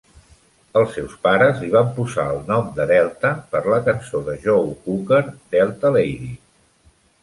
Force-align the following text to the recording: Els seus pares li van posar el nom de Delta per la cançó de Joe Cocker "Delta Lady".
Els 0.79 0.95
seus 0.95 1.11
pares 1.27 1.61
li 1.65 1.69
van 1.75 1.91
posar 1.99 2.25
el 2.37 2.41
nom 2.49 2.73
de 2.81 2.89
Delta 2.95 3.33
per 3.55 3.63
la 3.75 3.81
cançó 3.91 4.25
de 4.33 4.39
Joe 4.49 4.77
Cocker 4.89 5.25
"Delta 5.57 5.97
Lady". 6.01 6.37